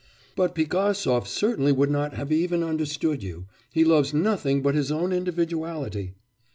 [0.35, 3.45] But Pigasov certainly would not have even understood you.
[3.71, 6.15] He loves nothing but his own individuality.